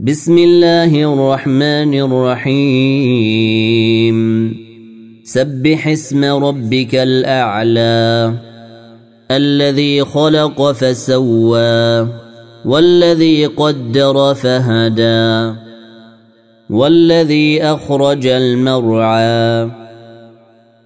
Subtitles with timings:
[0.00, 4.18] بسم الله الرحمن الرحيم.
[5.24, 8.34] سبح اسم ربك الأعلى
[9.30, 12.08] الذي خلق فسوى
[12.64, 15.52] والذي قدر فهدى
[16.70, 19.70] والذي أخرج المرعى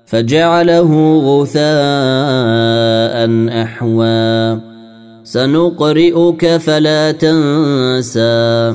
[0.06, 1.66] فجعله غثاء
[3.62, 4.60] أحوى.
[5.24, 8.74] سنقرئك فلا تنسى.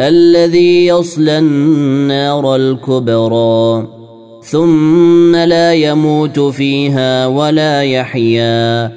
[0.00, 3.88] الذي يصلى النار الكبرى
[4.42, 8.92] ثم لا يموت فيها ولا يحيا.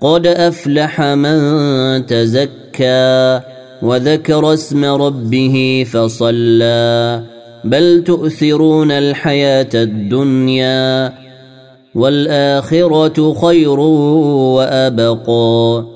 [0.00, 3.40] قد أفلح من تزكى
[3.82, 7.22] وذكر اسم ربه فصلى.
[7.64, 11.12] بل تؤثرون الحياة الدنيا
[11.94, 13.80] والآخرة خير
[14.50, 15.95] وأبقى.